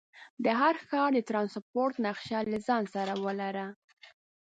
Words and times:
د 0.43 0.45
هر 0.59 0.75
ښار 0.87 1.09
د 1.15 1.19
ټرانسپورټ 1.29 1.93
نقشه 2.05 2.39
له 2.51 2.57
ځان 2.67 2.83
سره 2.95 3.13
ولره. 3.23 3.65